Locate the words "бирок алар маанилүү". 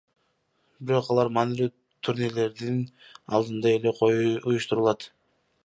0.91-1.67